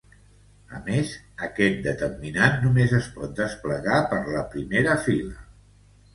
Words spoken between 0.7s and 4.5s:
A més, este determinant només es pot desplegar per la